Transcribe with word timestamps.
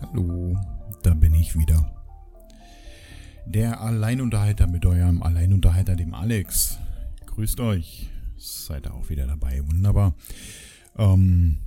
Hallo, 0.00 0.56
da 1.02 1.12
bin 1.14 1.34
ich 1.34 1.58
wieder. 1.58 1.92
Der 3.46 3.80
Alleinunterhalter 3.80 4.68
mit 4.68 4.86
eurem 4.86 5.22
Alleinunterhalter, 5.22 5.96
dem 5.96 6.14
Alex. 6.14 6.78
Grüßt 7.26 7.58
euch. 7.60 8.08
Seid 8.36 8.86
ihr 8.86 8.94
auch 8.94 9.08
wieder 9.10 9.26
dabei. 9.26 9.60
Wunderbar. 9.66 10.14
Ähm, 10.96 11.58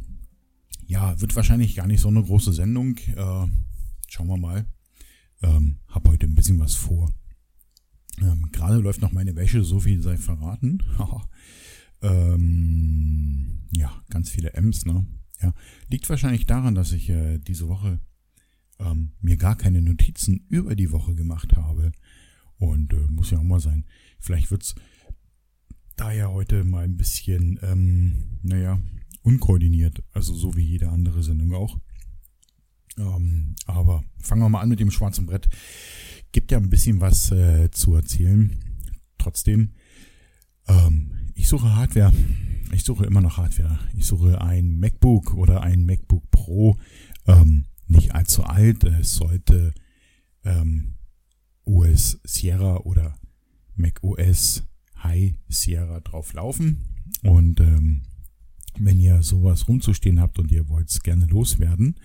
ja, 0.88 1.20
wird 1.20 1.36
wahrscheinlich 1.36 1.76
gar 1.76 1.88
nicht 1.88 2.00
so 2.00 2.08
eine 2.08 2.24
große 2.24 2.54
Sendung. 2.54 2.98
Äh, 2.98 3.48
schauen 4.08 4.28
wir 4.28 4.38
mal. 4.38 4.66
Ähm, 5.44 5.80
hab 5.88 6.08
heute 6.08 6.26
ein 6.26 6.36
bisschen 6.36 6.60
was 6.60 6.76
vor. 6.76 7.12
Ähm, 8.22 8.50
Gerade 8.54 8.78
läuft 8.78 9.02
noch 9.02 9.12
meine 9.12 9.36
Wäsche, 9.36 9.64
so 9.64 9.82
viel 9.82 10.02
sei 10.02 10.16
verraten. 10.16 10.82
ähm, 12.02 13.68
ja, 13.72 13.92
ganz 14.10 14.30
viele 14.30 14.54
M's, 14.54 14.86
ne? 14.86 15.06
Ja, 15.42 15.54
liegt 15.90 16.10
wahrscheinlich 16.10 16.46
daran, 16.46 16.76
dass 16.76 16.94
ich 16.94 17.10
äh, 17.10 17.38
diese 17.38 17.68
Woche 17.68 18.00
ähm, 18.82 19.12
mir 19.22 19.38
gar 19.38 19.56
keine 19.56 19.82
Notizen 19.82 20.46
über 20.50 20.76
die 20.76 20.92
Woche 20.92 21.16
gemacht 21.16 21.56
habe. 21.56 21.92
Und 22.58 22.94
äh, 22.94 23.08
muss 23.10 23.32
ja 23.32 23.40
auch 23.40 23.44
mal 23.44 23.60
sein. 23.60 23.86
Vielleicht 24.20 24.52
wird's 24.52 24.76
da 25.96 26.12
ja 26.12 26.30
heute 26.30 26.64
mal 26.64 26.84
ein 26.84 26.98
bisschen, 26.98 27.60
ähm, 27.64 28.40
naja, 28.44 28.80
unkoordiniert. 29.24 30.04
Also 30.14 30.34
so 30.34 30.56
wie 30.56 30.66
jede 30.66 30.90
andere 30.90 31.24
Sendung 31.24 31.54
auch. 31.54 31.80
Ähm, 32.98 33.56
aber 33.66 34.04
fangen 34.20 34.42
wir 34.42 34.50
mal 34.50 34.62
an 34.62 34.70
mit 34.70 34.80
dem 34.80 34.92
schwarzen 34.92 35.26
Brett. 35.26 35.48
Gibt 36.32 36.52
ja 36.52 36.58
ein 36.58 36.70
bisschen 36.70 37.02
was 37.02 37.32
äh, 37.32 37.70
zu 37.72 37.96
erzählen. 37.96 38.64
Trotzdem, 39.18 39.72
ähm, 40.68 41.32
ich 41.36 41.48
suche 41.48 41.76
Hardware. 41.76 42.14
Ich 42.74 42.84
suche 42.84 43.06
immer 43.06 43.22
noch 43.22 43.38
Hardware. 43.38 43.80
Ich 43.94 44.06
suche 44.06 44.42
ein 44.42 44.80
MacBook 44.80 45.34
oder 45.34 45.62
ein 45.62 45.86
MacBook 45.86 46.30
Pro. 46.32 46.78
Ähm, 47.28 47.66
nicht 47.92 48.16
allzu 48.16 48.44
alt. 48.44 48.84
Es 48.84 49.16
sollte 49.16 49.74
ähm, 50.44 50.96
OS 51.66 52.20
Sierra 52.24 52.78
oder 52.78 53.16
Mac 53.76 54.04
OS 54.04 54.64
High 55.04 55.36
Sierra 55.48 56.00
drauf 56.00 56.34
laufen. 56.34 56.88
Und 57.24 57.60
ähm, 57.60 58.04
wenn 58.80 59.00
ihr 59.00 59.22
sowas 59.22 59.68
rumzustehen 59.68 60.20
habt 60.20 60.40
und 60.40 60.52
ihr 60.52 60.70
wollt 60.70 60.90
es 60.90 61.04
gerne 61.04 61.26
loswerden, 61.26 62.00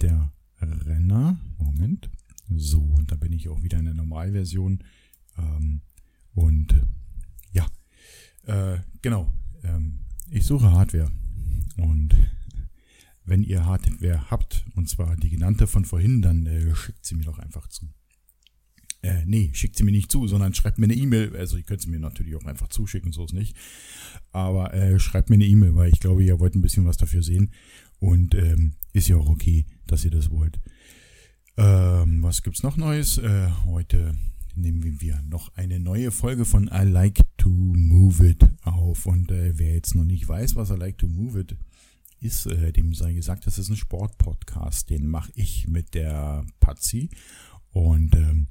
der 0.00 0.32
Renner. 0.60 1.38
Moment. 1.58 2.10
So, 2.50 2.80
und 2.80 3.10
da 3.12 3.16
bin 3.16 3.32
ich 3.32 3.48
auch 3.48 3.62
wieder 3.62 3.78
in 3.78 3.84
der 3.84 3.94
Normalversion. 3.94 4.82
Ähm, 5.36 5.82
und 6.34 6.82
ja, 7.52 7.66
äh, 8.44 8.78
genau. 9.02 9.32
Ähm, 9.62 10.00
ich 10.30 10.44
suche 10.44 10.70
Hardware. 10.70 11.10
Und 11.76 12.16
wenn 13.24 13.42
ihr 13.42 13.64
Hardware 13.64 14.30
habt, 14.30 14.64
und 14.74 14.88
zwar 14.88 15.16
die 15.16 15.30
genannte 15.30 15.66
von 15.66 15.84
vorhin, 15.84 16.22
dann 16.22 16.46
äh, 16.46 16.74
schickt 16.74 17.04
sie 17.04 17.14
mir 17.14 17.24
doch 17.24 17.38
einfach 17.38 17.68
zu. 17.68 17.88
Äh, 19.04 19.22
nee, 19.26 19.50
schickt 19.52 19.76
sie 19.76 19.84
mir 19.84 19.90
nicht 19.90 20.10
zu, 20.10 20.26
sondern 20.26 20.54
schreibt 20.54 20.78
mir 20.78 20.86
eine 20.86 20.94
E-Mail. 20.94 21.36
Also 21.36 21.58
ihr 21.58 21.62
könnt 21.62 21.82
sie 21.82 21.90
mir 21.90 21.98
natürlich 22.00 22.36
auch 22.36 22.46
einfach 22.46 22.68
zuschicken, 22.68 23.12
so 23.12 23.24
ist 23.26 23.34
nicht. 23.34 23.54
Aber 24.32 24.72
äh, 24.72 24.98
schreibt 24.98 25.28
mir 25.28 25.34
eine 25.34 25.44
E-Mail, 25.44 25.74
weil 25.74 25.92
ich 25.92 26.00
glaube, 26.00 26.24
ihr 26.24 26.40
wollt 26.40 26.54
ein 26.54 26.62
bisschen 26.62 26.86
was 26.86 26.96
dafür 26.96 27.22
sehen. 27.22 27.52
Und 27.98 28.34
ähm, 28.34 28.74
ist 28.94 29.08
ja 29.08 29.16
auch 29.16 29.28
okay, 29.28 29.66
dass 29.86 30.04
ihr 30.04 30.10
das 30.10 30.30
wollt. 30.30 30.58
Ähm, 31.58 32.22
was 32.22 32.42
gibt's 32.42 32.62
noch 32.62 32.78
Neues? 32.78 33.18
Äh, 33.18 33.50
heute 33.66 34.14
nehmen 34.54 35.00
wir 35.00 35.20
noch 35.22 35.54
eine 35.54 35.80
neue 35.80 36.10
Folge 36.10 36.44
von 36.44 36.70
I 36.72 36.84
Like 36.84 37.20
to 37.36 37.50
Move 37.50 38.26
It 38.26 38.48
auf. 38.62 39.04
Und 39.04 39.30
äh, 39.30 39.58
wer 39.58 39.74
jetzt 39.74 39.94
noch 39.94 40.04
nicht 40.04 40.26
weiß, 40.26 40.56
was 40.56 40.70
I 40.70 40.76
Like 40.76 40.96
to 40.98 41.06
Move 41.06 41.40
It 41.40 41.56
ist, 42.24 42.46
äh, 42.46 42.72
dem 42.72 42.94
sei 42.94 43.12
gesagt, 43.12 43.46
das 43.46 43.58
ist 43.58 43.68
ein 43.68 43.76
Sportpodcast. 43.76 44.90
Den 44.90 45.06
mache 45.06 45.32
ich 45.34 45.68
mit 45.68 45.94
der 45.94 46.44
Patsy. 46.60 47.10
Und 47.70 48.14
ähm, 48.14 48.48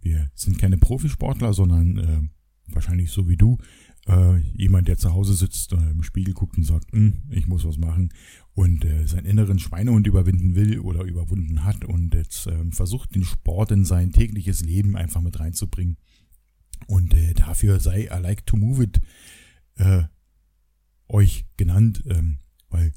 wir 0.00 0.30
sind 0.34 0.58
keine 0.58 0.78
Profisportler, 0.78 1.54
sondern 1.54 1.98
äh, 1.98 2.74
wahrscheinlich 2.74 3.10
so 3.10 3.28
wie 3.28 3.36
du, 3.36 3.58
äh, 4.06 4.38
jemand, 4.54 4.88
der 4.88 4.98
zu 4.98 5.12
Hause 5.12 5.34
sitzt, 5.34 5.72
äh, 5.72 5.90
im 5.90 6.02
Spiegel 6.02 6.34
guckt 6.34 6.58
und 6.58 6.64
sagt, 6.64 6.92
hm, 6.92 7.22
ich 7.30 7.46
muss 7.46 7.64
was 7.64 7.78
machen 7.78 8.12
und 8.52 8.84
äh, 8.84 9.06
seinen 9.06 9.26
inneren 9.26 9.58
Schweinehund 9.58 10.06
überwinden 10.06 10.54
will 10.54 10.78
oder 10.80 11.04
überwunden 11.04 11.64
hat 11.64 11.84
und 11.84 12.14
jetzt 12.14 12.46
äh, 12.46 12.70
versucht, 12.70 13.14
den 13.14 13.24
Sport 13.24 13.70
in 13.70 13.84
sein 13.84 14.12
tägliches 14.12 14.60
Leben 14.60 14.96
einfach 14.96 15.22
mit 15.22 15.40
reinzubringen. 15.40 15.96
Und 16.86 17.14
äh, 17.14 17.32
dafür 17.32 17.80
sei 17.80 18.04
I 18.04 18.20
like 18.20 18.44
to 18.46 18.56
move 18.56 18.82
it 18.82 19.00
äh, 19.76 20.02
euch 21.08 21.46
genannt, 21.56 22.02
ähm, 22.06 22.38
weil 22.68 22.92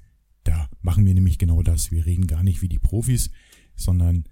da 0.47 0.69
machen 0.81 1.05
wir 1.05 1.13
nämlich 1.13 1.37
genau 1.37 1.61
das. 1.61 1.91
Wir 1.91 2.05
reden 2.05 2.25
gar 2.25 2.41
nicht 2.41 2.61
wie 2.61 2.69
die 2.69 2.79
Profis, 2.79 3.31
sondern 3.75 4.23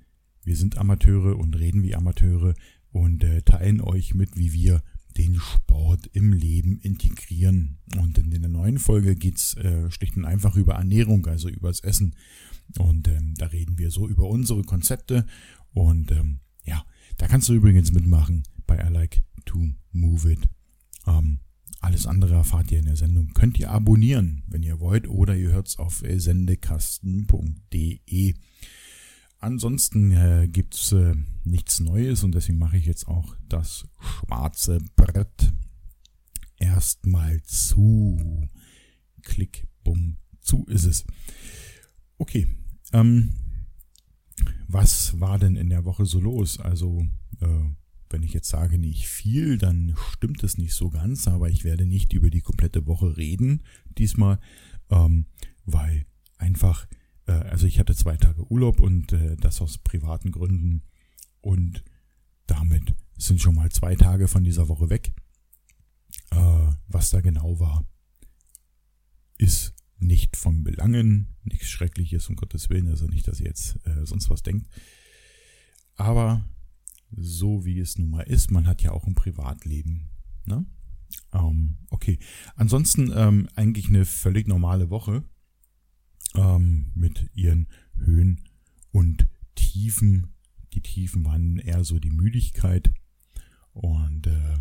wir 0.43 0.55
sind 0.55 0.77
Amateure 0.77 1.37
und 1.37 1.55
reden 1.55 1.83
wie 1.83 1.95
Amateure 1.95 2.53
und 2.91 3.23
äh, 3.23 3.41
teilen 3.41 3.81
euch 3.81 4.13
mit, 4.13 4.37
wie 4.37 4.53
wir 4.53 4.81
den 5.17 5.35
Sport 5.35 6.07
im 6.13 6.31
Leben 6.31 6.79
integrieren. 6.79 7.79
Und 7.99 8.17
in 8.17 8.29
der 8.29 8.49
neuen 8.49 8.79
Folge 8.79 9.15
geht's 9.15 9.55
äh, 9.55 9.91
schlicht 9.91 10.15
und 10.15 10.25
einfach 10.25 10.55
über 10.55 10.75
Ernährung, 10.75 11.25
also 11.25 11.49
übers 11.49 11.81
Essen. 11.81 12.15
Und 12.77 13.07
ähm, 13.07 13.33
da 13.37 13.47
reden 13.47 13.77
wir 13.77 13.91
so 13.91 14.07
über 14.07 14.29
unsere 14.29 14.63
Konzepte. 14.63 15.25
Und 15.73 16.11
ähm, 16.11 16.39
ja, 16.63 16.85
da 17.17 17.27
kannst 17.27 17.49
du 17.49 17.53
übrigens 17.53 17.91
mitmachen 17.91 18.43
bei 18.67 18.77
I 18.77 18.89
Like 18.89 19.21
to 19.45 19.67
Move 19.91 20.31
It. 20.31 20.49
Ähm, 21.07 21.39
alles 21.85 22.07
andere 22.07 22.33
erfahrt 22.33 22.71
ihr 22.71 22.79
in 22.79 22.85
der 22.85 22.95
Sendung. 22.95 23.33
Könnt 23.33 23.59
ihr 23.59 23.69
abonnieren, 23.69 24.41
wenn 24.47 24.63
ihr 24.63 24.79
wollt, 24.79 25.07
oder 25.07 25.35
ihr 25.35 25.51
hört's 25.51 25.77
auf 25.77 26.01
sendekasten.de. 26.05 28.33
Ansonsten 29.39 30.11
äh, 30.11 30.47
gibt's 30.51 30.91
äh, 30.93 31.13
nichts 31.43 31.79
Neues 31.79 32.23
und 32.23 32.33
deswegen 32.33 32.57
mache 32.57 32.77
ich 32.77 32.87
jetzt 32.87 33.07
auch 33.07 33.35
das 33.47 33.87
schwarze 33.99 34.79
Brett 34.95 35.53
erstmal 36.57 37.43
zu. 37.43 38.49
Klick, 39.21 39.67
bumm, 39.83 40.17
zu 40.41 40.65
ist 40.65 40.85
es. 40.85 41.05
Okay, 42.17 42.47
ähm, 42.93 43.29
was 44.67 45.19
war 45.19 45.37
denn 45.37 45.55
in 45.55 45.69
der 45.69 45.85
Woche 45.85 46.05
so 46.05 46.19
los? 46.19 46.59
Also 46.59 47.05
äh, 47.41 47.69
wenn 48.09 48.23
ich 48.23 48.33
jetzt 48.33 48.49
sage 48.49 48.77
nicht 48.77 49.07
viel, 49.07 49.57
dann 49.57 49.95
stimmt 50.11 50.43
es 50.43 50.57
nicht 50.57 50.73
so 50.73 50.89
ganz, 50.89 51.27
aber 51.27 51.49
ich 51.49 51.63
werde 51.63 51.85
nicht 51.85 52.13
über 52.13 52.29
die 52.29 52.41
komplette 52.41 52.85
Woche 52.85 53.17
reden 53.17 53.63
diesmal, 53.97 54.39
ähm, 54.89 55.25
weil 55.65 56.05
einfach, 56.37 56.87
äh, 57.27 57.31
also 57.31 57.65
ich 57.65 57.79
hatte 57.79 57.95
zwei 57.95 58.17
Tage 58.17 58.49
Urlaub 58.51 58.79
und 58.79 59.13
äh, 59.13 59.35
das 59.37 59.61
aus 59.61 59.77
privaten 59.77 60.31
Gründen 60.31 60.83
und 61.41 61.83
damit 62.47 62.95
sind 63.17 63.41
schon 63.41 63.55
mal 63.55 63.71
zwei 63.71 63.95
Tage 63.95 64.27
von 64.27 64.43
dieser 64.43 64.67
Woche 64.67 64.89
weg. 64.89 65.11
Äh, 66.31 66.71
was 66.87 67.09
da 67.09 67.21
genau 67.21 67.59
war, 67.59 67.85
ist 69.37 69.73
nicht 69.97 70.35
von 70.37 70.63
Belangen, 70.63 71.35
nichts 71.43 71.69
Schreckliches, 71.69 72.29
um 72.29 72.35
Gottes 72.35 72.69
Willen, 72.69 72.87
also 72.87 73.05
nicht, 73.07 73.27
dass 73.27 73.39
ihr 73.39 73.47
jetzt 73.47 73.77
äh, 73.85 74.05
sonst 74.05 74.29
was 74.29 74.43
denkt. 74.43 74.67
Aber 75.95 76.45
so 77.15 77.65
wie 77.65 77.79
es 77.79 77.97
nun 77.97 78.09
mal 78.09 78.21
ist, 78.21 78.51
man 78.51 78.67
hat 78.67 78.81
ja 78.81 78.91
auch 78.91 79.07
ein 79.07 79.15
Privatleben. 79.15 80.09
Ne? 80.45 80.65
Ähm, 81.33 81.77
okay, 81.89 82.19
ansonsten 82.55 83.11
ähm, 83.15 83.47
eigentlich 83.55 83.89
eine 83.89 84.05
völlig 84.05 84.47
normale 84.47 84.89
Woche 84.89 85.23
ähm, 86.35 86.91
mit 86.95 87.29
ihren 87.33 87.67
Höhen 87.97 88.41
und 88.91 89.27
Tiefen. 89.55 90.33
Die 90.73 90.81
Tiefen 90.81 91.25
waren 91.25 91.57
eher 91.57 91.83
so 91.83 91.99
die 91.99 92.11
Müdigkeit 92.11 92.93
und 93.71 94.27
äh, 94.27 94.55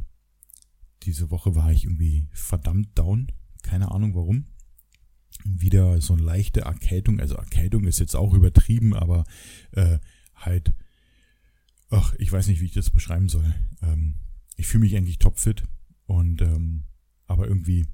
diese 1.03 1.31
Woche 1.31 1.55
war 1.55 1.71
ich 1.73 1.85
irgendwie 1.85 2.29
verdammt 2.33 2.99
down. 2.99 3.31
Keine 3.62 3.91
Ahnung 3.91 4.15
warum. 4.15 4.47
Wieder 5.45 6.00
so 6.00 6.15
eine 6.15 6.23
leichte 6.23 6.62
Erkältung. 6.62 7.21
Also 7.21 7.35
Erkältung 7.35 7.85
ist 7.85 7.99
jetzt 7.99 8.17
auch 8.17 8.33
übertrieben, 8.35 8.95
aber 8.95 9.25
äh, 9.73 9.99
halt, 10.35 10.73
ach, 11.94 12.14
ich 12.19 12.31
weiß 12.31 12.49
nicht, 12.49 12.61
wie 12.61 12.67
ich 12.67 12.73
das 12.73 12.91
beschreiben 12.91 13.29
soll. 13.29 13.55
Ähm, 13.82 14.14
ich 14.56 14.67
fühle 14.67 14.85
mich 14.85 14.96
eigentlich 14.96 15.19
topfit 15.19 15.64
und 16.06 16.43
ähm, 16.43 16.85
aber 17.26 17.49
irgendwie, 17.49 17.87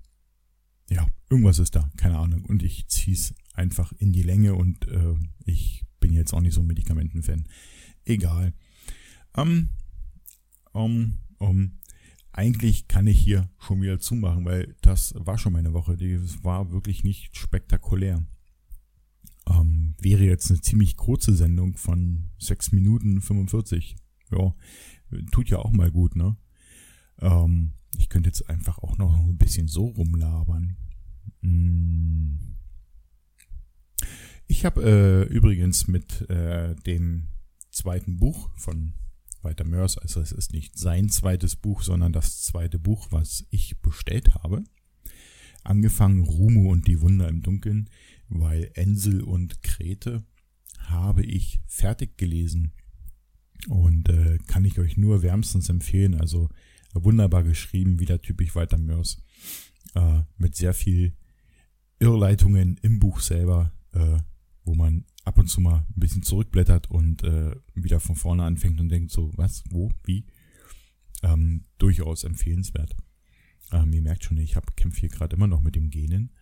ja, 0.90 1.06
irgendwas 1.28 1.58
ist 1.58 1.76
da, 1.76 1.90
keine 1.96 2.18
Ahnung. 2.18 2.44
Und 2.44 2.62
ich 2.62 2.88
ziehe 2.88 3.16
es 3.16 3.34
einfach 3.54 3.92
in 3.92 4.12
die 4.12 4.22
Länge 4.22 4.54
und 4.54 4.88
äh, 4.88 5.14
ich 5.44 5.84
bin 6.00 6.12
jetzt 6.12 6.32
auch 6.32 6.40
nicht 6.40 6.54
so 6.54 6.60
ein 6.60 6.66
Medikamentenfan. 6.66 7.46
Egal. 8.04 8.54
Ähm, 9.36 9.68
um, 10.72 11.18
um, 11.38 11.78
eigentlich 12.32 12.88
kann 12.88 13.06
ich 13.06 13.20
hier 13.20 13.48
schon 13.58 13.82
wieder 13.82 14.00
zumachen, 14.00 14.44
weil 14.44 14.76
das 14.80 15.14
war 15.16 15.38
schon 15.38 15.52
meine 15.52 15.72
Woche. 15.72 15.96
Die 15.96 16.20
war 16.42 16.72
wirklich 16.72 17.04
nicht 17.04 17.36
spektakulär. 17.36 18.24
Ähm, 19.50 19.94
wäre 19.98 20.24
jetzt 20.24 20.50
eine 20.50 20.60
ziemlich 20.60 20.96
kurze 20.96 21.34
Sendung 21.34 21.76
von 21.76 22.30
6 22.38 22.72
Minuten 22.72 23.20
45. 23.20 23.96
Ja, 24.30 24.54
tut 25.32 25.50
ja 25.50 25.58
auch 25.58 25.72
mal 25.72 25.90
gut, 25.90 26.14
ne? 26.14 26.36
Ähm, 27.20 27.72
ich 27.98 28.08
könnte 28.08 28.28
jetzt 28.28 28.48
einfach 28.48 28.78
auch 28.78 28.96
noch 28.96 29.18
ein 29.18 29.38
bisschen 29.38 29.66
so 29.66 29.86
rumlabern. 29.86 30.76
Hm. 31.42 32.38
Ich 34.46 34.64
habe 34.64 34.82
äh, 34.82 35.32
übrigens 35.32 35.88
mit 35.88 36.28
äh, 36.30 36.74
dem 36.74 37.28
zweiten 37.70 38.18
Buch 38.18 38.50
von 38.56 38.94
Walter 39.42 39.64
Mörs. 39.64 39.96
Also 39.98 40.20
es 40.20 40.32
ist 40.32 40.52
nicht 40.52 40.78
sein 40.78 41.08
zweites 41.08 41.56
Buch, 41.56 41.82
sondern 41.82 42.12
das 42.12 42.42
zweite 42.42 42.78
Buch, 42.78 43.08
was 43.10 43.46
ich 43.50 43.80
bestellt 43.80 44.34
habe. 44.34 44.64
Angefangen 45.62 46.24
Rumo 46.24 46.70
und 46.70 46.88
die 46.88 47.00
Wunder 47.00 47.28
im 47.28 47.42
Dunkeln, 47.42 47.90
weil 48.30 48.70
Ensel 48.74 49.22
und 49.22 49.62
Krete 49.62 50.24
habe 50.78 51.22
ich 51.22 51.60
fertig 51.66 52.16
gelesen 52.16 52.72
und 53.68 54.08
äh, 54.08 54.38
kann 54.46 54.64
ich 54.64 54.78
euch 54.78 54.96
nur 54.96 55.22
wärmstens 55.22 55.68
empfehlen. 55.68 56.14
Also 56.14 56.48
wunderbar 56.94 57.42
geschrieben, 57.42 58.00
wieder 58.00 58.20
typisch 58.22 58.54
Walter 58.54 58.78
Mörs, 58.78 59.22
äh, 59.94 60.22
mit 60.38 60.56
sehr 60.56 60.72
viel 60.74 61.14
Irrleitungen 61.98 62.78
im 62.82 62.98
Buch 62.98 63.20
selber, 63.20 63.72
äh, 63.92 64.18
wo 64.64 64.74
man 64.74 65.04
ab 65.24 65.38
und 65.38 65.48
zu 65.48 65.60
mal 65.60 65.86
ein 65.88 66.00
bisschen 66.00 66.22
zurückblättert 66.22 66.90
und 66.90 67.22
äh, 67.24 67.54
wieder 67.74 68.00
von 68.00 68.16
vorne 68.16 68.44
anfängt 68.44 68.80
und 68.80 68.88
denkt 68.88 69.10
so, 69.10 69.32
was, 69.36 69.62
wo, 69.68 69.90
wie, 70.04 70.24
ähm, 71.22 71.64
durchaus 71.78 72.24
empfehlenswert. 72.24 72.96
Ähm, 73.72 73.92
ihr 73.92 74.02
merkt 74.02 74.24
schon, 74.24 74.38
ich 74.38 74.56
kämpfe 74.76 75.00
hier 75.00 75.08
gerade 75.08 75.36
immer 75.36 75.46
noch 75.46 75.60
mit 75.60 75.76
dem 75.76 75.90
Genen. 75.90 76.32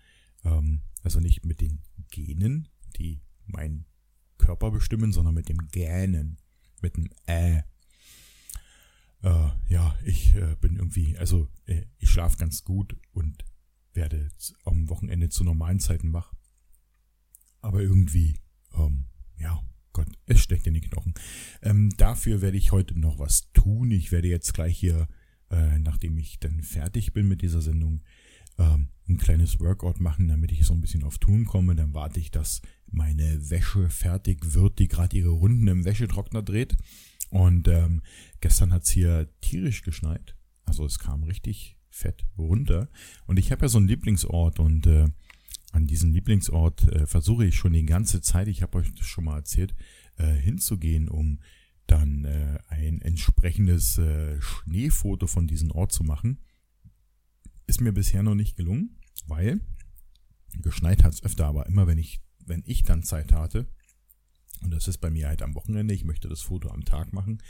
Ähm, 0.49 0.83
also 1.03 1.21
nicht 1.21 1.45
mit 1.45 1.61
den 1.61 1.81
Genen, 2.11 2.69
die 2.97 3.23
meinen 3.47 3.87
Körper 4.39 4.71
bestimmen, 4.71 5.13
sondern 5.13 5.35
mit 5.35 5.49
dem 5.49 5.69
Gähnen. 5.69 6.39
Mit 6.83 6.97
dem 6.97 7.09
Äh. 7.27 7.63
Äh, 9.23 9.51
ja, 9.69 9.99
ich 10.05 10.35
äh, 10.37 10.57
bin 10.61 10.77
irgendwie, 10.77 11.17
also 11.19 11.49
äh, 11.67 11.83
ich 11.99 12.11
schlafe 12.11 12.37
ganz 12.37 12.63
gut 12.63 12.97
und 13.13 13.45
werde 13.93 14.31
am 14.65 14.89
Wochenende 14.89 15.29
zu 15.29 15.43
normalen 15.43 15.81
Zeiten 15.81 16.13
wach. 16.13 16.33
Aber 17.61 17.83
irgendwie 17.83 18.37
ähm, 18.75 19.07
ja, 19.39 19.61
Gott, 19.93 20.09
es 20.27 20.41
steckt 20.41 20.67
in 20.67 20.75
den 20.75 20.83
Knochen. 20.83 21.15
Ähm, 21.63 21.91
dafür 21.97 22.41
werde 22.41 22.57
ich 22.57 22.73
heute 22.73 22.99
noch 22.99 23.19
was 23.19 23.51
tun. 23.53 23.91
Ich 23.91 24.13
werde 24.13 24.29
jetzt 24.29 24.55
gleich 24.55 24.79
hier, 24.79 25.09
äh, 25.51 25.79
nachdem 25.79 26.19
ich 26.19 26.39
dann 26.39 26.63
fertig 26.63 27.13
bin 27.13 27.29
mit 27.29 27.43
dieser 27.43 27.61
Sendung, 27.61 28.03
ähm, 28.59 28.89
ein 29.09 29.19
kleines 29.19 29.59
Workout 29.61 30.01
machen, 30.01 30.29
damit 30.29 30.53
ich 30.53 30.65
so 30.67 30.75
ein 30.75 30.81
bisschen 30.81 31.05
auf 31.05 31.19
Tun 31.19 31.45
komme. 31.45 31.75
Dann 31.75 31.95
warte 31.95 32.21
ich, 32.21 32.31
dass 32.31 32.61
meine 32.91 33.51
Wäsche 33.51 33.89
fertig 33.89 34.55
wird, 34.55 34.79
die 34.79 34.89
gerade 34.89 35.17
ihre 35.17 35.31
Runden 35.31 35.67
im 35.69 35.85
Wäschetrockner 35.85 36.43
dreht. 36.43 36.77
Und 37.31 37.69
ähm, 37.69 38.03
gestern 38.41 38.73
hat's 38.73 38.91
hier 38.91 39.29
tierisch 39.41 39.83
geschneit. 39.83 40.37
Also 40.65 40.85
es 40.85 40.99
kam 40.99 41.25
richtig 41.25 41.77
fett 41.91 42.25
runter. 42.37 42.89
Und 43.27 43.39
ich 43.39 43.51
habe 43.51 43.63
ja 43.63 43.69
so 43.69 43.79
einen 43.79 43.89
Lieblingsort 43.89 44.59
und 44.59 44.87
äh, 44.87 45.09
an 45.73 45.87
diesen 45.87 46.13
Lieblingsort 46.13 46.91
äh, 46.93 47.07
versuche 47.07 47.47
ich 47.47 47.57
schon 47.57 47.73
die 47.73 47.85
ganze 47.85 48.21
Zeit, 48.21 48.49
ich 48.49 48.63
habe 48.63 48.79
euch 48.79 48.95
das 48.95 49.07
schon 49.07 49.25
mal 49.25 49.37
erzählt, 49.37 49.75
äh, 50.17 50.33
hinzugehen, 50.33 51.09
um 51.09 51.41
dann 51.87 52.25
äh, 52.25 52.59
ein 52.69 53.01
entsprechendes 53.01 53.99
äh, 53.99 54.41
Schneefoto 54.41 55.27
von 55.27 55.47
diesem 55.47 55.71
Ort 55.71 55.93
zu 55.93 56.05
machen. 56.05 56.39
Ist 57.69 57.81
mir 57.81 57.93
bisher 57.93 58.25
noch 58.25 58.35
nicht 58.35 58.57
gelungen, 58.57 58.99
weil 59.27 59.61
geschneit 60.61 61.05
hat 61.05 61.13
es 61.13 61.23
öfter, 61.23 61.47
aber 61.47 61.67
immer 61.67 61.87
wenn 61.87 61.99
ich, 61.99 62.21
wenn 62.45 62.65
ich 62.67 62.83
dann 62.83 63.05
Zeit 63.05 63.33
hatte, 63.33 63.69
und 64.63 64.73
das 64.73 64.89
ist 64.89 64.99
bei 64.99 65.11
mir 65.11 65.29
halt 65.29 65.43
am 65.43 65.55
Wochenende, 65.55 65.95
ich 65.95 66.05
möchte 66.05 66.29
das 66.29 66.43
Foto 66.43 66.71
am 66.71 66.85
Tag 66.85 67.13
machen, 67.13 67.41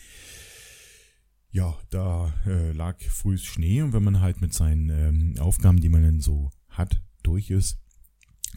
ja, 1.50 1.78
da 1.88 2.34
äh, 2.44 2.72
lag 2.72 3.00
frühes 3.00 3.44
Schnee 3.44 3.80
und 3.80 3.94
wenn 3.94 4.04
man 4.04 4.20
halt 4.20 4.42
mit 4.42 4.52
seinen 4.52 4.90
ähm, 4.90 5.34
Aufgaben, 5.38 5.80
die 5.80 5.88
man 5.88 6.02
dann 6.02 6.20
so 6.20 6.50
hat, 6.68 7.00
durch 7.22 7.50
ist, 7.50 7.78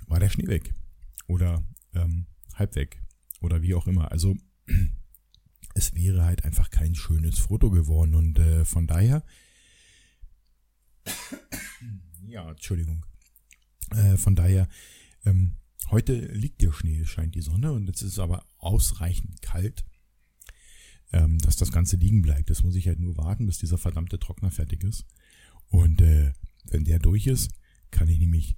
war 0.08 0.20
der 0.20 0.30
Schnee 0.30 0.48
weg. 0.48 0.74
Oder 1.28 1.64
ähm, 1.94 2.26
halb 2.56 2.76
weg. 2.76 3.02
Oder 3.40 3.62
wie 3.62 3.76
auch 3.76 3.88
immer. 3.88 4.12
Also 4.12 4.36
es 5.74 5.94
wäre 5.94 6.26
halt 6.26 6.44
einfach 6.44 6.70
kein 6.70 6.96
schönes 6.96 7.40
Foto 7.40 7.70
geworden. 7.70 8.16
Und 8.16 8.40
äh, 8.40 8.66
von 8.66 8.88
daher. 8.88 9.24
Ja, 12.28 12.50
Entschuldigung. 12.50 13.06
Äh, 13.92 14.18
von 14.18 14.36
daher, 14.36 14.68
ähm, 15.26 15.58
heute 15.90 16.16
liegt 16.16 16.62
der 16.62 16.72
Schnee, 16.72 17.06
scheint 17.06 17.36
die 17.36 17.42
Sonne 17.42 17.72
und 17.74 17.90
es 17.90 18.02
ist 18.02 18.20
aber 18.20 18.46
ausreichend 18.58 19.42
kalt, 19.42 19.84
ähm, 21.12 21.38
dass 21.40 21.58
das 21.58 21.72
Ganze 21.72 21.98
liegen 21.98 22.22
bleibt. 22.22 22.50
Das 22.50 22.64
muss 22.64 22.76
ich 22.76 22.88
halt 22.88 23.00
nur 23.00 23.18
warten, 23.18 23.46
bis 23.46 23.60
dieser 23.60 23.78
verdammte 23.78 24.20
Trockner 24.20 24.52
fertig 24.52 24.84
ist. 24.84 25.06
Und 25.68 26.02
äh, 26.02 26.34
wenn 26.66 26.84
der 26.84 27.00
durch 27.00 27.28
ist, 27.28 27.52
kann 27.92 28.08
ich 28.08 28.20
nämlich 28.20 28.58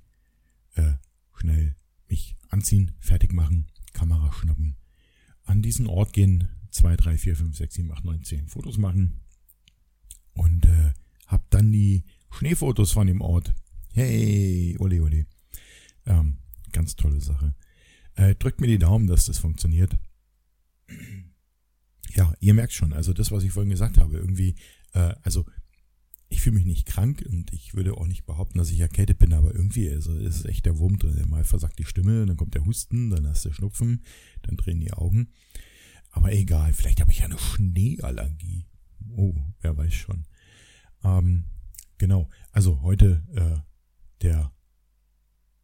äh, 0.75 0.93
schnell 1.35 1.75
mich 2.07 2.35
anziehen, 2.49 2.91
fertig 2.99 3.33
machen, 3.33 3.71
Kamera 3.93 4.31
schnappen, 4.33 4.75
an 5.45 5.61
diesen 5.61 5.87
Ort 5.87 6.13
gehen, 6.13 6.47
2, 6.71 6.95
3, 6.95 7.17
4, 7.17 7.35
5, 7.35 7.57
6, 7.57 7.75
7, 7.75 7.91
8, 7.91 8.05
9, 8.05 8.23
10 8.23 8.47
Fotos 8.47 8.77
machen 8.77 9.19
und 10.33 10.65
äh, 10.65 10.93
hab 11.27 11.49
dann 11.49 11.71
die 11.71 12.03
Schneefotos 12.33 12.91
von 12.91 13.07
dem 13.07 13.21
Ort. 13.21 13.53
Hey, 13.93 14.75
ole 14.79 15.01
ole. 15.01 15.25
Ähm, 16.05 16.39
ganz 16.71 16.95
tolle 16.95 17.21
Sache. 17.21 17.53
Äh, 18.15 18.35
drückt 18.35 18.59
mir 18.59 18.67
die 18.67 18.79
Daumen, 18.79 19.07
dass 19.07 19.25
das 19.25 19.37
funktioniert. 19.37 19.97
Ja, 22.15 22.33
ihr 22.39 22.53
merkt 22.53 22.73
schon, 22.73 22.93
also 22.93 23.13
das, 23.13 23.31
was 23.31 23.43
ich 23.43 23.51
vorhin 23.51 23.69
gesagt 23.69 23.97
habe, 23.97 24.17
irgendwie, 24.17 24.55
äh, 24.93 25.13
also 25.21 25.45
ich 26.29 26.41
fühle 26.41 26.55
mich 26.55 26.65
nicht 26.65 26.87
krank 26.87 27.23
und 27.29 27.53
ich 27.53 27.75
würde 27.75 27.95
auch 27.95 28.07
nicht 28.07 28.25
behaupten, 28.25 28.57
dass 28.57 28.71
ich 28.71 28.79
erkältet 28.79 29.19
bin, 29.19 29.33
aber 29.33 29.53
irgendwie 29.53 29.89
also 29.89 30.17
ist 30.17 30.37
es 30.37 30.45
echt 30.45 30.65
der 30.65 30.79
Wurm 30.79 30.97
drin. 30.97 31.29
Mal 31.29 31.43
versagt 31.43 31.77
die 31.77 31.85
Stimme, 31.85 32.25
dann 32.25 32.37
kommt 32.37 32.55
der 32.55 32.65
Husten, 32.65 33.11
dann 33.11 33.27
hast 33.27 33.45
du 33.45 33.51
Schnupfen, 33.51 34.03
dann 34.41 34.57
drehen 34.57 34.79
die 34.79 34.93
Augen. 34.93 35.29
Aber 36.09 36.31
egal, 36.31 36.73
vielleicht 36.73 37.01
habe 37.01 37.11
ich 37.11 37.19
ja 37.19 37.25
eine 37.25 37.37
Schneeallergie. 37.37 38.65
Oh, 39.15 39.35
wer 39.61 39.77
weiß 39.77 39.93
schon. 39.93 40.25
Ähm, 41.03 41.45
genau, 42.03 42.29
also 42.51 42.81
heute 42.81 43.23
äh, 43.33 43.61
der 44.23 44.51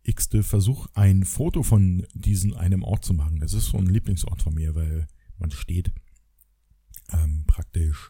x-te 0.03 0.41
Versuch, 0.41 0.88
ein 0.93 1.25
Foto 1.25 1.63
von 1.63 2.08
diesem 2.13 2.53
einem 2.53 2.81
Ort 2.81 3.03
zu 3.03 3.13
machen. 3.13 3.41
Das 3.41 3.51
ist 3.51 3.65
so 3.65 3.77
ein 3.77 3.88
Lieblingsort 3.88 4.41
von 4.41 4.53
mir, 4.53 4.74
weil 4.74 5.10
man 5.38 5.51
steht 5.51 5.91
ähm, 7.12 7.43
praktisch 7.46 8.10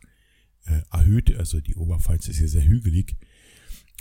äh, 0.66 0.84
erhöht, 0.92 1.36
also 1.38 1.60
die 1.60 1.74
Oberpfalz 1.74 2.28
ist 2.28 2.38
hier 2.38 2.50
sehr 2.50 2.68
hügelig 2.68 3.18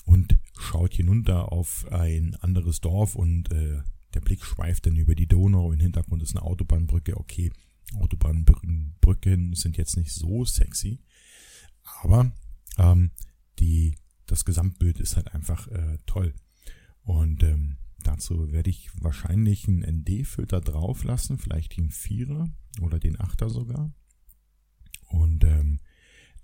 und 0.04 0.38
schaut 0.58 0.92
hinunter 0.92 1.50
auf 1.50 1.90
ein 1.90 2.35
anderes 2.35 2.82
Dorf 2.82 3.14
und 3.14 3.50
äh, 3.50 3.80
der 4.12 4.20
Blick 4.20 4.44
schweift 4.44 4.85
dann 4.85 4.97
über 4.97 5.14
die 5.14 5.26
Donau. 5.26 5.73
Im 5.73 5.80
Hintergrund 5.80 6.23
ist 6.23 6.37
eine 6.37 6.44
Autobahnbrücke. 6.44 7.16
Okay, 7.16 7.50
Autobahnbrücken 7.94 9.54
sind 9.54 9.78
jetzt 9.78 9.97
nicht 9.97 10.12
so 10.12 10.44
sexy, 10.44 11.00
aber 12.02 12.30
ähm, 12.76 13.11
die, 13.58 13.97
das 14.28 14.44
Gesamtbild 14.44 15.00
ist 15.00 15.16
halt 15.16 15.35
einfach 15.35 15.66
äh, 15.68 15.99
toll. 16.06 16.35
Und 17.02 17.42
ähm, 17.42 17.78
dazu 18.04 18.52
werde 18.52 18.70
ich 18.70 18.90
wahrscheinlich 19.00 19.66
einen 19.66 19.80
ND-Filter 19.80 20.61
drauf 20.61 21.02
lassen, 21.02 21.38
vielleicht 21.38 21.76
den 21.76 21.90
Vierer 21.90 22.49
oder 22.80 23.00
den 23.00 23.20
Achter 23.20 23.50
sogar. 23.50 23.92
Und 25.08 25.42
ähm, 25.44 25.80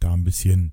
da 0.00 0.12
ein 0.14 0.24
bisschen 0.24 0.72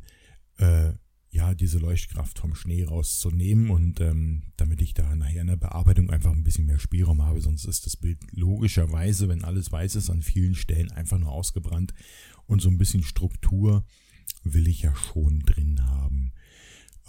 äh, 0.58 0.94
ja 1.30 1.54
diese 1.54 1.80
Leuchtkraft 1.80 2.40
vom 2.40 2.56
Schnee 2.56 2.84
rauszunehmen 2.84 3.70
und 3.70 4.02
ähm, 4.02 4.44
damit 4.58 4.82
ich 4.82 4.94
da 4.94 5.16
nachher 5.16 5.42
in 5.42 5.48
der 5.48 5.56
Bearbeitung 5.56 6.10
einfach 6.10 6.32
ein 6.32 6.44
bisschen 6.44 6.66
mehr 6.66 6.80
Spielraum 6.80 7.22
habe, 7.22 7.42
sonst 7.42 7.66
ist 7.66 7.86
das 7.86 7.96
Bild 7.96 8.20
logischerweise, 8.32 9.30
wenn 9.30 9.46
alles 9.46 9.72
weiß 9.72 9.96
ist, 9.96 10.10
an 10.10 10.22
vielen 10.22 10.56
Stellen 10.56 10.92
einfach 10.92 11.18
nur 11.18 11.32
ausgebrannt 11.32 11.94
und 12.48 12.62
so 12.62 12.70
ein 12.70 12.78
bisschen 12.78 13.04
Struktur 13.04 13.86
will 14.44 14.68
ich 14.68 14.82
ja 14.82 14.94
schon 14.96 15.40
drin 15.40 15.86
haben. 15.86 16.34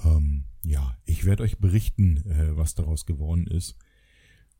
Ähm, 0.04 0.44
ja, 0.64 0.96
ich 1.04 1.24
werde 1.24 1.42
euch 1.42 1.58
berichten, 1.58 2.18
äh, 2.28 2.56
was 2.56 2.74
daraus 2.74 3.06
geworden 3.06 3.46
ist 3.46 3.76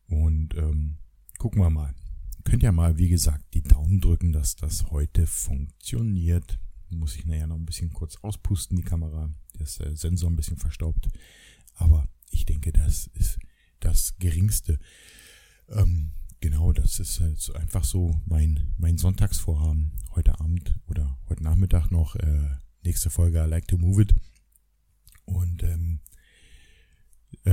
und 0.07 0.55
ähm, 0.55 0.97
gucken 1.37 1.61
wir 1.61 1.69
mal. 1.69 1.93
Könnt 2.43 2.63
ja 2.63 2.71
mal, 2.71 2.97
wie 2.97 3.09
gesagt, 3.09 3.53
die 3.53 3.63
Daumen 3.63 4.01
drücken, 4.01 4.33
dass 4.33 4.55
das 4.55 4.91
heute 4.91 5.27
funktioniert. 5.27 6.59
Muss 6.89 7.15
ich 7.15 7.25
nachher 7.25 7.47
noch 7.47 7.55
ein 7.55 7.65
bisschen 7.65 7.93
kurz 7.93 8.17
auspusten, 8.17 8.77
die 8.77 8.83
Kamera. 8.83 9.33
Der 9.57 9.87
äh, 9.87 9.95
Sensor 9.95 10.29
ein 10.29 10.35
bisschen 10.35 10.57
verstaubt. 10.57 11.09
Aber 11.75 12.07
ich 12.29 12.45
denke, 12.45 12.71
das 12.71 13.07
ist 13.13 13.39
das 13.79 14.17
Geringste. 14.19 14.77
Ähm, 15.69 16.11
genau, 16.41 16.73
das 16.73 16.99
ist 16.99 17.19
halt 17.21 17.55
einfach 17.55 17.85
so 17.85 18.19
mein, 18.25 18.73
mein 18.77 18.97
Sonntagsvorhaben. 18.97 19.93
Heute 20.15 20.39
Abend 20.39 20.75
oder 20.87 21.17
heute 21.29 21.43
Nachmittag 21.43 21.91
noch. 21.91 22.15
Äh, 22.17 22.57
nächste 22.83 23.09
Folge 23.09 23.43
I 23.43 23.49
Like 23.49 23.67
to 23.67 23.77
Move 23.77 24.01
It. 24.03 24.15
Und 25.25 25.63
ähm, 25.63 25.99
äh, 27.45 27.51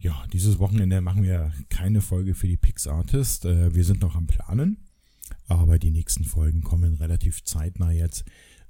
ja, 0.00 0.26
dieses 0.32 0.58
Wochenende 0.58 1.00
machen 1.00 1.22
wir 1.22 1.52
keine 1.68 2.00
Folge 2.00 2.34
für 2.34 2.46
die 2.46 2.56
Pix 2.56 2.86
Artist. 2.86 3.44
Äh, 3.44 3.74
wir 3.74 3.84
sind 3.84 4.00
noch 4.00 4.14
am 4.14 4.26
Planen. 4.26 4.78
Aber 5.48 5.78
die 5.78 5.90
nächsten 5.90 6.24
Folgen 6.24 6.62
kommen 6.62 6.94
relativ 6.94 7.44
zeitnah 7.44 7.90
jetzt. 7.90 8.24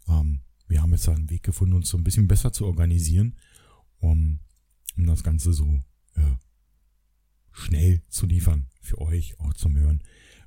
Ähm, 0.08 0.40
wir 0.68 0.82
haben 0.82 0.92
jetzt 0.92 1.08
einen 1.08 1.30
Weg 1.30 1.42
gefunden, 1.42 1.74
uns 1.74 1.88
so 1.88 1.96
ein 1.96 2.04
bisschen 2.04 2.28
besser 2.28 2.52
zu 2.52 2.66
organisieren, 2.66 3.36
um, 3.98 4.40
um 4.96 5.06
das 5.06 5.22
Ganze 5.22 5.52
so 5.52 5.82
äh, 6.14 6.36
schnell 7.52 8.02
zu 8.08 8.26
liefern 8.26 8.66
für 8.80 9.00
euch, 9.00 9.38
auch 9.38 9.54
zum 9.54 9.76
Hören. 9.76 10.02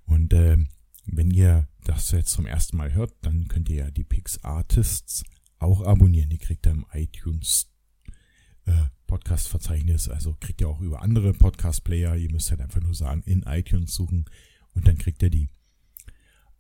Und 0.06 0.34
äh, 0.34 0.58
wenn 1.06 1.32
ihr 1.32 1.68
das 1.84 2.12
jetzt 2.12 2.32
zum 2.32 2.46
ersten 2.46 2.78
Mal 2.78 2.94
hört, 2.94 3.14
dann 3.22 3.48
könnt 3.48 3.70
ihr 3.70 3.78
ja 3.78 3.92
die 3.92 4.04
Pix 4.04 4.44
Artists 4.44 5.24
auch 5.60 5.82
abonnieren. 5.82 6.30
Die 6.30 6.38
kriegt 6.38 6.66
ihr 6.66 6.72
im 6.72 6.86
iTunes 6.94 7.72
äh, 8.66 8.86
Podcast-Verzeichnis. 9.08 10.10
Also 10.10 10.36
kriegt 10.40 10.62
ihr 10.62 10.70
auch 10.70 10.82
über 10.82 11.02
andere 11.02 11.34
Podcast-Player. 11.34 12.16
Ihr 12.16 12.32
müsst 12.32 12.52
halt 12.52 12.62
einfach 12.62 12.82
nur 12.82 12.96
sagen, 12.96 13.24
in 13.26 13.44
iTunes 13.44 13.94
suchen 13.94 14.26
und 14.74 14.88
dann 14.88 14.98
kriegt 14.98 15.22
ihr 15.22 15.30
die. 15.30 15.50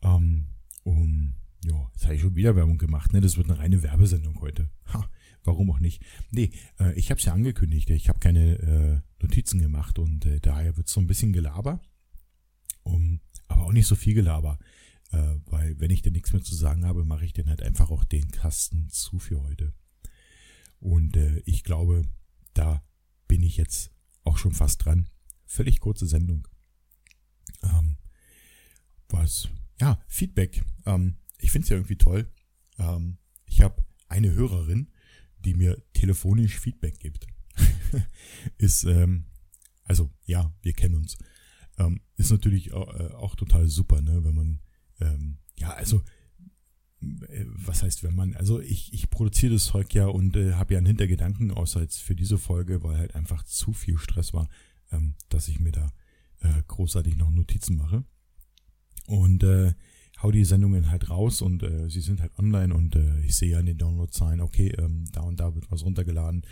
Ähm, 0.02 0.48
um 0.84 1.36
ja, 1.66 1.90
jetzt 1.94 2.06
habe 2.06 2.16
ich 2.16 2.22
schon 2.22 2.36
wieder 2.36 2.56
Werbung 2.56 2.78
gemacht, 2.78 3.12
ne? 3.12 3.22
Das 3.22 3.38
wird 3.38 3.50
eine 3.50 3.60
reine 3.60 3.84
Werbesendung 3.84 4.40
heute. 4.42 4.70
Ha, 4.94 5.10
warum 5.44 5.72
auch 5.72 5.80
nicht? 5.80 6.02
Nee, 6.32 6.52
äh, 6.80 6.94
ich 6.94 7.10
habe 7.12 7.20
es 7.20 7.26
ja 7.26 7.34
angekündigt. 7.34 7.90
Ich 7.90 8.08
habe 8.10 8.20
keine 8.20 8.60
äh, 8.60 9.02
Notizen 9.22 9.60
gemacht 9.60 10.00
und 10.00 10.26
äh, 10.26 10.40
daher 10.40 10.78
wird 10.78 10.88
so 10.88 11.02
ein 11.02 11.08
bisschen 11.08 11.34
Gelaber. 11.34 11.82
Um, 12.84 13.20
aber 13.48 13.64
auch 13.64 13.74
nicht 13.74 13.88
so 13.88 13.96
viel 13.96 14.14
Gelaber. 14.14 14.58
Äh, 15.12 15.36
weil 15.46 15.80
wenn 15.80 15.92
ich 15.92 16.02
denn 16.02 16.14
nichts 16.14 16.34
mehr 16.34 16.44
zu 16.44 16.56
sagen 16.56 16.86
habe, 16.86 17.06
mache 17.06 17.26
ich 17.26 17.34
dann 17.34 17.50
halt 17.50 17.64
einfach 17.64 17.90
auch 17.90 18.04
den 18.04 18.30
Kasten 18.32 18.90
zu 18.90 19.20
für 19.20 19.42
heute. 19.42 19.74
Und 20.80 21.18
äh, 21.18 21.42
ich 21.46 21.64
glaube, 21.64 22.04
da 22.54 22.84
bin 23.28 23.44
ich 23.44 23.58
jetzt 23.58 23.92
auch 24.24 24.38
schon 24.38 24.54
fast 24.54 24.86
dran. 24.86 25.10
Völlig 25.46 25.80
kurze 25.80 26.06
Sendung. 26.06 26.48
Ähm, 27.64 27.98
was? 29.10 29.50
Ja, 29.80 30.02
Feedback. 30.08 30.64
Ähm, 30.86 31.18
ich 31.38 31.52
finde 31.52 31.64
es 31.64 31.70
ja 31.70 31.78
irgendwie 31.78 31.98
toll. 31.98 32.32
Ähm, 32.78 33.18
ich 33.46 33.62
habe 33.62 33.84
eine 34.08 34.32
Hörerin, 34.34 34.92
die 35.40 35.54
mir 35.54 35.82
telefonisch 35.94 36.60
Feedback 36.60 37.00
gibt. 37.00 37.28
ist, 38.58 38.84
ähm, 38.84 39.26
also 39.84 40.12
ja, 40.26 40.54
wir 40.62 40.74
kennen 40.74 40.96
uns. 40.96 41.18
Ähm, 41.78 42.02
ist 42.18 42.32
natürlich 42.32 42.74
auch, 42.74 42.94
äh, 42.94 43.14
auch 43.14 43.36
total 43.36 43.68
super, 43.68 44.02
ne, 44.02 44.24
wenn 44.24 44.36
man, 44.36 44.60
ähm, 45.00 45.38
ja, 45.58 45.72
also 45.72 46.02
äh, 47.02 47.46
was 47.48 47.84
heißt, 47.84 48.04
wenn 48.04 48.16
man, 48.16 48.36
also 48.36 48.60
ich, 48.60 48.94
ich 48.94 49.10
produziere 49.10 49.54
das 49.54 49.66
Zeug 49.66 49.94
ja 49.94 50.08
und 50.08 50.36
äh, 50.36 50.54
habe 50.54 50.74
ja 50.74 50.78
einen 50.78 50.88
Hintergedanken, 50.88 51.52
außer 51.52 51.82
jetzt 51.82 52.00
für 52.00 52.16
diese 52.16 52.38
Folge, 52.38 52.84
weil 52.84 52.98
halt 52.98 53.16
einfach 53.16 53.44
zu 53.44 53.74
viel 53.74 53.98
Stress 53.98 54.34
war, 54.34 54.50
ähm, 54.92 55.16
dass 55.30 55.48
ich 55.48 55.60
mir 55.60 55.72
da 55.72 55.92
äh, 56.42 56.62
großartig 56.68 57.16
noch 57.16 57.30
Notizen 57.30 57.76
mache. 57.78 58.04
Und 59.08 59.44
äh, 59.44 59.74
hau 60.22 60.32
die 60.32 60.46
Sendungen 60.46 60.92
halt 60.92 61.10
raus 61.10 61.42
und 61.42 61.64
äh, 61.64 61.90
sie 61.90 62.02
sind 62.02 62.22
halt 62.22 62.38
online 62.38 62.74
und 62.74 62.96
äh, 62.96 63.22
ich 63.22 63.36
sehe 63.36 63.52
ja 63.52 63.60
in 63.60 63.66
den 63.66 63.78
Downloadzahlen, 63.78 64.42
okay, 64.42 64.70
ähm, 64.78 65.06
da 65.12 65.22
und 65.22 65.40
da 65.40 65.56
wird 65.56 65.72
was 65.72 65.84
runtergeladen. 65.84 66.46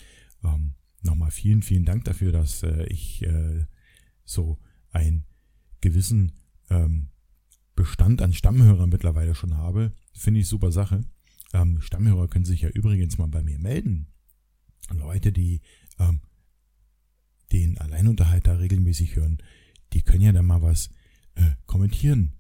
Ähm, 0.44 0.74
Nochmal 1.04 1.32
vielen, 1.32 1.62
vielen 1.62 1.86
Dank 1.86 2.06
dafür, 2.06 2.32
dass 2.32 2.64
äh, 2.64 2.86
ich 2.88 3.22
äh, 3.24 3.66
so 4.26 4.58
einen 4.92 5.26
gewissen 5.80 6.34
ähm, 6.70 7.10
Bestand 7.78 8.22
an 8.24 8.34
Stammhörern 8.34 8.90
mittlerweile 8.90 9.36
schon 9.36 9.56
habe. 9.56 9.94
Finde 10.12 10.42
ich 10.42 10.48
super 10.48 10.72
Sache. 10.74 11.06
Ähm, 11.54 11.80
Stammhörer 11.80 12.28
können 12.28 12.44
sich 12.44 12.62
ja 12.62 12.70
übrigens 12.70 13.18
mal 13.18 13.28
bei 13.28 13.44
mir 13.44 13.60
melden. 13.60 14.08
Leute, 14.90 15.32
die 15.32 15.62
ähm, 16.00 16.20
den 17.52 17.78
Alleinunterhalter 17.78 18.60
regelmäßig 18.60 19.16
hören, 19.16 19.38
die 19.94 20.02
können 20.02 20.24
ja 20.24 20.32
dann 20.32 20.48
mal 20.48 20.62
was 20.62 20.90
äh, 21.36 21.52
kommentieren 21.68 22.34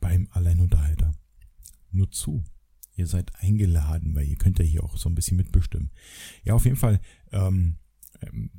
beim 0.00 0.28
Alleinunterhalter. 0.30 1.14
Nur 1.90 2.10
zu. 2.10 2.42
Ihr 2.96 3.06
seid 3.06 3.34
eingeladen, 3.36 4.14
weil 4.14 4.26
ihr 4.26 4.36
könnt 4.36 4.58
ja 4.58 4.64
hier 4.64 4.82
auch 4.82 4.96
so 4.96 5.10
ein 5.10 5.14
bisschen 5.14 5.36
mitbestimmen. 5.36 5.90
Ja, 6.42 6.54
auf 6.54 6.64
jeden 6.64 6.76
Fall 6.76 7.00
ähm, 7.32 7.76
ähm, 8.22 8.50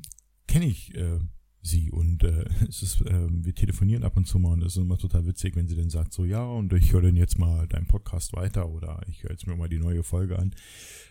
kenne 0.48 0.68
ich 0.68 0.94
äh, 0.94 1.20
sie 1.65 1.91
und 1.91 2.24
äh, 2.24 2.45
es 2.69 2.81
ist, 2.81 3.01
äh, 3.01 3.27
wir 3.29 3.53
telefonieren 3.55 4.03
ab 4.03 4.17
und 4.17 4.27
zu 4.27 4.39
mal 4.39 4.53
und 4.53 4.63
es 4.63 4.75
ist 4.75 4.81
immer 4.81 4.98
total 4.98 5.25
witzig, 5.25 5.55
wenn 5.55 5.67
sie 5.67 5.75
dann 5.75 5.89
sagt 5.89 6.13
so, 6.13 6.25
ja, 6.25 6.43
und 6.43 6.72
ich 6.74 6.93
höre 6.93 7.01
dann 7.01 7.15
jetzt 7.15 7.38
mal 7.38 7.67
deinen 7.67 7.88
Podcast 7.88 8.34
weiter 8.34 8.69
oder 8.69 9.01
ich 9.10 9.24
höre 9.24 9.31
jetzt 9.31 9.48
mir 9.48 9.55
mal 9.55 9.69
die 9.69 9.79
neue 9.79 10.03
Folge 10.03 10.39
an, 10.39 10.53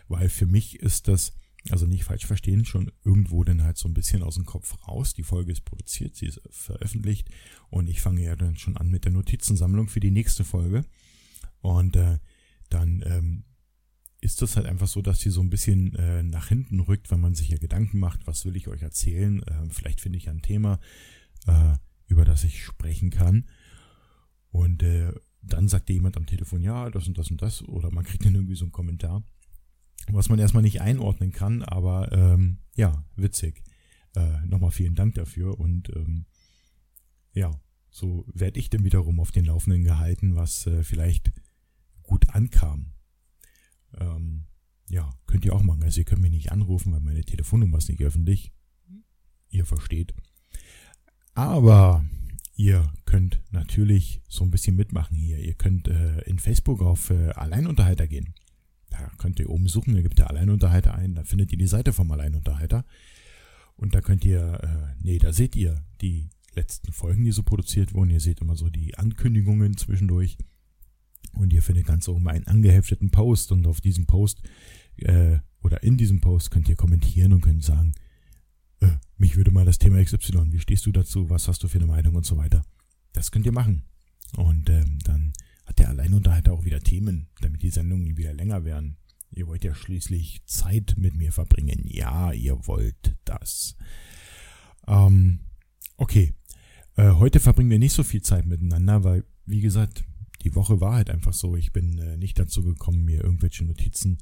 weil 0.07 0.29
für 0.29 0.45
mich 0.45 0.79
ist 0.79 1.07
das 1.07 1.33
also 1.71 1.87
nicht 1.87 2.03
falsch 2.03 2.27
verstehen, 2.27 2.63
schon 2.63 2.91
irgendwo 3.03 3.43
dann 3.43 3.63
halt 3.63 3.77
so 3.77 3.87
ein 3.87 3.93
bisschen 3.95 4.21
aus 4.21 4.35
dem 4.35 4.45
Kopf 4.45 4.87
raus. 4.87 5.15
Die 5.15 5.23
Folge 5.23 5.51
ist 5.51 5.65
produziert, 5.65 6.15
sie 6.15 6.27
ist 6.27 6.41
veröffentlicht 6.51 7.29
und 7.69 7.87
ich 7.89 8.01
fange 8.01 8.23
ja 8.23 8.35
dann 8.35 8.55
schon 8.55 8.77
an 8.77 8.89
mit 8.89 9.05
der 9.05 9.11
Notizensammlung 9.11 9.87
für 9.87 9.99
die 9.99 10.11
nächste 10.11 10.43
Folge. 10.43 10.85
Und 11.61 11.95
äh, 11.95 12.19
dann 12.69 13.03
ähm, 13.05 13.43
ist 14.25 14.41
das 14.41 14.57
halt 14.57 14.65
einfach 14.65 14.87
so, 14.87 15.01
dass 15.01 15.19
sie 15.19 15.29
so 15.29 15.41
ein 15.41 15.49
bisschen 15.49 15.95
äh, 15.95 16.23
nach 16.23 16.49
hinten 16.49 16.79
rückt, 16.81 17.11
wenn 17.11 17.21
man 17.21 17.35
sich 17.35 17.49
ja 17.49 17.57
Gedanken 17.57 17.99
macht, 17.99 18.27
was 18.27 18.45
will 18.45 18.55
ich 18.55 18.67
euch 18.67 18.81
erzählen. 18.81 19.41
Äh, 19.43 19.69
vielleicht 19.69 20.01
finde 20.01 20.17
ich 20.17 20.29
ein 20.29 20.41
Thema, 20.41 20.79
äh, 21.47 21.75
über 22.07 22.25
das 22.25 22.43
ich 22.43 22.63
sprechen 22.63 23.09
kann. 23.09 23.45
Und 24.49 24.83
äh, 24.83 25.13
dann 25.41 25.67
sagt 25.67 25.89
dir 25.89 25.93
jemand 25.93 26.17
am 26.17 26.25
Telefon, 26.25 26.61
ja, 26.61 26.89
das 26.89 27.07
und 27.07 27.17
das 27.17 27.31
und 27.31 27.41
das. 27.41 27.63
Oder 27.63 27.91
man 27.91 28.03
kriegt 28.03 28.25
dann 28.25 28.35
irgendwie 28.35 28.55
so 28.55 28.65
einen 28.65 28.71
Kommentar 28.71 29.23
was 30.11 30.29
man 30.29 30.39
erstmal 30.39 30.63
nicht 30.63 30.81
einordnen 30.81 31.31
kann, 31.31 31.63
aber 31.63 32.11
ähm, 32.11 32.59
ja, 32.75 33.03
witzig. 33.15 33.63
Äh, 34.15 34.45
Nochmal 34.45 34.71
vielen 34.71 34.95
Dank 34.95 35.15
dafür 35.15 35.59
und 35.59 35.89
ähm, 35.95 36.25
ja, 37.33 37.51
so 37.89 38.25
werde 38.33 38.59
ich 38.59 38.69
dann 38.69 38.83
wiederum 38.83 39.19
auf 39.19 39.31
den 39.31 39.45
Laufenden 39.45 39.83
gehalten, 39.83 40.35
was 40.35 40.67
äh, 40.67 40.83
vielleicht 40.83 41.31
gut 42.03 42.29
ankam. 42.29 42.91
Ähm, 43.99 44.45
ja, 44.89 45.09
könnt 45.25 45.45
ihr 45.45 45.53
auch 45.53 45.63
machen. 45.63 45.83
Also 45.83 46.01
ihr 46.01 46.05
könnt 46.05 46.21
mich 46.21 46.31
nicht 46.31 46.51
anrufen, 46.51 46.93
weil 46.93 47.01
meine 47.01 47.23
Telefonnummer 47.23 47.77
ist 47.77 47.89
nicht 47.89 48.01
öffentlich. 48.01 48.51
Ihr 49.49 49.65
versteht. 49.65 50.13
Aber 51.33 52.05
ihr 52.55 52.93
könnt 53.05 53.41
natürlich 53.51 54.21
so 54.27 54.43
ein 54.43 54.51
bisschen 54.51 54.75
mitmachen 54.75 55.17
hier. 55.17 55.39
Ihr 55.39 55.53
könnt 55.53 55.87
äh, 55.87 56.21
in 56.21 56.39
Facebook 56.39 56.81
auf 56.81 57.09
äh, 57.09 57.29
Alleinunterhalter 57.31 58.07
gehen. 58.07 58.33
Da 58.89 59.11
könnt 59.17 59.39
ihr 59.39 59.49
oben 59.49 59.67
suchen, 59.67 59.95
da 59.95 60.01
gibt 60.01 60.19
ihr 60.19 60.29
Alleinunterhalter 60.29 60.95
ein, 60.95 61.15
da 61.15 61.23
findet 61.23 61.51
ihr 61.51 61.57
die 61.57 61.67
Seite 61.67 61.91
vom 61.91 62.11
Alleinunterhalter. 62.11 62.85
Und 63.75 63.93
da 63.93 64.01
könnt 64.01 64.23
ihr, 64.23 64.59
äh, 64.63 65.03
nee, 65.03 65.17
da 65.17 65.33
seht 65.33 65.55
ihr 65.55 65.83
die 66.01 66.29
letzten 66.53 66.93
Folgen, 66.93 67.25
die 67.25 67.31
so 67.31 67.43
produziert 67.43 67.93
wurden. 67.93 68.09
Ihr 68.09 68.21
seht 68.21 68.39
immer 68.39 68.55
so 68.55 68.69
die 68.69 68.97
Ankündigungen 68.97 69.75
zwischendurch. 69.75 70.37
Und 71.33 71.53
ihr 71.53 71.61
findet 71.61 71.85
ganz 71.85 72.07
oben 72.07 72.27
einen 72.27 72.47
angehefteten 72.47 73.11
Post. 73.11 73.51
Und 73.51 73.67
auf 73.67 73.81
diesem 73.81 74.05
Post 74.05 74.41
äh, 74.97 75.39
oder 75.61 75.83
in 75.83 75.97
diesem 75.97 76.21
Post 76.21 76.51
könnt 76.51 76.69
ihr 76.69 76.75
kommentieren 76.75 77.33
und 77.33 77.41
könnt 77.41 77.63
sagen, 77.63 77.93
äh, 78.81 78.89
mich 79.17 79.35
würde 79.35 79.51
mal 79.51 79.65
das 79.65 79.79
Thema 79.79 80.03
XY, 80.03 80.51
wie 80.51 80.59
stehst 80.59 80.85
du 80.85 80.91
dazu, 80.91 81.29
was 81.29 81.47
hast 81.47 81.63
du 81.63 81.67
für 81.67 81.79
eine 81.79 81.87
Meinung 81.87 82.15
und 82.15 82.25
so 82.25 82.37
weiter. 82.37 82.63
Das 83.13 83.31
könnt 83.31 83.45
ihr 83.45 83.51
machen. 83.51 83.83
Und 84.35 84.69
ähm, 84.69 84.99
dann 85.03 85.33
hat 85.65 85.79
der 85.79 85.89
Alleinunterhalter 85.89 86.53
auch 86.53 86.65
wieder 86.65 86.79
Themen, 86.79 87.27
damit 87.41 87.63
die 87.63 87.69
Sendungen 87.69 88.17
wieder 88.17 88.33
länger 88.33 88.65
werden. 88.65 88.97
Ihr 89.31 89.47
wollt 89.47 89.63
ja 89.63 89.73
schließlich 89.73 90.43
Zeit 90.45 90.95
mit 90.97 91.15
mir 91.15 91.31
verbringen. 91.31 91.83
Ja, 91.85 92.31
ihr 92.31 92.67
wollt 92.67 93.15
das. 93.25 93.75
Ähm, 94.87 95.39
Okay, 95.97 96.33
äh, 96.97 97.11
heute 97.11 97.39
verbringen 97.39 97.69
wir 97.69 97.79
nicht 97.79 97.93
so 97.93 98.03
viel 98.03 98.21
Zeit 98.21 98.45
miteinander, 98.45 99.03
weil, 99.05 99.23
wie 99.45 99.61
gesagt, 99.61 100.03
die 100.45 100.55
Woche 100.55 100.79
war 100.79 100.93
halt 100.93 101.09
einfach 101.09 101.33
so. 101.33 101.55
Ich 101.55 101.73
bin 101.73 101.97
äh, 101.97 102.17
nicht 102.17 102.37
dazu 102.37 102.63
gekommen, 102.63 103.03
mir 103.03 103.23
irgendwelche 103.23 103.65
Notizen 103.65 104.19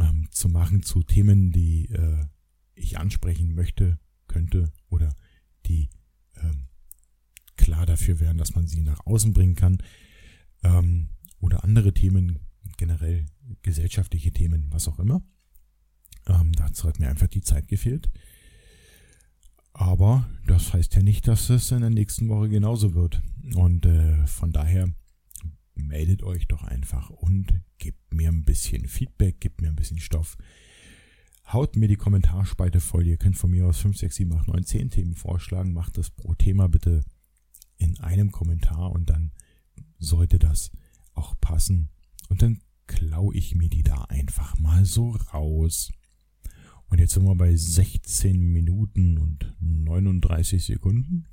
ähm, 0.00 0.26
zu 0.32 0.48
machen 0.48 0.82
zu 0.82 1.04
Themen, 1.04 1.52
die 1.52 1.86
äh, 1.86 2.26
ich 2.74 2.98
ansprechen 2.98 3.54
möchte, 3.54 3.98
könnte 4.26 4.72
oder 4.88 5.14
die 5.66 5.88
ähm, 6.34 6.66
klar 7.56 7.86
dafür 7.86 8.18
wären, 8.18 8.38
dass 8.38 8.56
man 8.56 8.66
sie 8.66 8.82
nach 8.82 9.06
außen 9.06 9.32
bringen 9.32 9.54
kann. 9.54 9.78
Ähm, 10.64 11.10
oder 11.38 11.62
andere 11.62 11.94
Themen, 11.94 12.40
generell 12.76 13.26
gesellschaftliche 13.62 14.32
Themen, 14.32 14.66
was 14.70 14.88
auch 14.88 14.98
immer. 14.98 15.22
Ähm, 16.26 16.52
dazu 16.52 16.88
hat 16.88 16.98
mir 16.98 17.08
einfach 17.08 17.28
die 17.28 17.42
Zeit 17.42 17.68
gefehlt. 17.68 18.10
Aber 19.72 20.28
das 20.46 20.72
heißt 20.72 20.96
ja 20.96 21.02
nicht, 21.02 21.28
dass 21.28 21.50
es 21.50 21.70
in 21.70 21.82
der 21.82 21.90
nächsten 21.90 22.28
Woche 22.28 22.48
genauso 22.48 22.94
wird. 22.94 23.22
Und 23.54 23.86
äh, 23.86 24.26
von 24.26 24.50
daher 24.50 24.92
meldet 25.76 26.22
euch 26.22 26.46
doch 26.48 26.62
einfach 26.62 27.10
und 27.10 27.60
gebt 27.78 28.12
mir 28.12 28.28
ein 28.28 28.44
bisschen 28.44 28.88
Feedback, 28.88 29.40
gebt 29.40 29.60
mir 29.60 29.68
ein 29.68 29.76
bisschen 29.76 29.98
Stoff. 29.98 30.36
Haut 31.52 31.76
mir 31.76 31.88
die 31.88 31.96
Kommentarspalte 31.96 32.80
voll. 32.80 33.06
Ihr 33.06 33.18
könnt 33.18 33.36
von 33.36 33.50
mir 33.50 33.66
aus 33.66 33.78
5, 33.78 33.96
6, 33.96 34.16
7, 34.16 34.32
8, 34.32 34.48
9, 34.48 34.64
10 34.64 34.90
Themen 34.90 35.14
vorschlagen. 35.14 35.72
Macht 35.72 35.96
das 35.96 36.10
pro 36.10 36.34
Thema 36.34 36.68
bitte 36.68 37.04
in 37.76 37.98
einem 38.00 38.32
Kommentar 38.32 38.90
und 38.90 39.10
dann 39.10 39.32
sollte 39.98 40.38
das 40.38 40.70
auch 41.14 41.38
passen. 41.40 41.90
Und 42.28 42.42
dann 42.42 42.60
klaue 42.86 43.34
ich 43.34 43.54
mir 43.54 43.68
die 43.68 43.82
da 43.82 44.04
einfach 44.04 44.58
mal 44.58 44.84
so 44.84 45.10
raus. 45.10 45.92
Und 46.88 46.98
jetzt 46.98 47.14
sind 47.14 47.24
wir 47.24 47.34
bei 47.34 47.54
16 47.54 48.38
Minuten 48.38 49.18
und 49.18 49.54
39 49.60 50.64
Sekunden. 50.64 51.26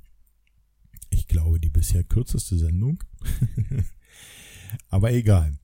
Ich 1.10 1.28
glaube, 1.28 1.60
die 1.60 1.70
bisher 1.70 2.02
kürzeste 2.02 2.58
Sendung. 2.58 3.02
Aber 4.88 5.12
egal. 5.12 5.58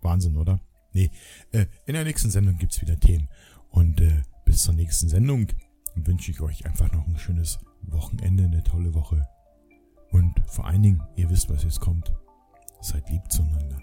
Wahnsinn, 0.00 0.36
oder? 0.36 0.60
Nee, 0.92 1.10
äh, 1.52 1.66
in 1.86 1.94
der 1.94 2.04
nächsten 2.04 2.30
Sendung 2.30 2.58
gibt's 2.58 2.80
wieder 2.80 2.98
Themen. 2.98 3.28
Und 3.70 4.00
äh, 4.00 4.22
bis 4.44 4.62
zur 4.62 4.74
nächsten 4.74 5.08
Sendung 5.08 5.48
wünsche 5.94 6.30
ich 6.30 6.40
euch 6.40 6.64
einfach 6.64 6.90
noch 6.92 7.06
ein 7.06 7.18
schönes 7.18 7.58
Wochenende, 7.82 8.44
eine 8.44 8.62
tolle 8.62 8.94
Woche. 8.94 9.26
Und 10.10 10.34
vor 10.46 10.66
allen 10.66 10.82
Dingen, 10.82 11.02
ihr 11.16 11.28
wisst, 11.30 11.50
was 11.50 11.64
jetzt 11.64 11.80
kommt. 11.80 12.12
Seid 12.80 13.08
lieb 13.10 13.22
zueinander. 13.30 13.82